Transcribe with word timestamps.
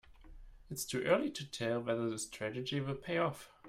It's 0.71 0.83
too 0.83 1.03
early 1.03 1.29
to 1.29 1.45
tell 1.45 1.79
whether 1.79 2.09
the 2.09 2.17
strategy 2.17 2.79
will 2.81 2.95
pay 2.95 3.19
off. 3.19 3.51